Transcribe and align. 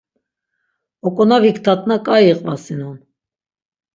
Oǩonaviktatna 1.07 1.97
ǩai 2.05 2.23
iqvasinon. 2.31 2.97